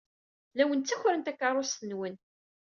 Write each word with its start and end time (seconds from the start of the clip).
La 0.55 0.63
awen-ttakren 0.65 1.21
takeṛṛust-nwen! 1.25 2.15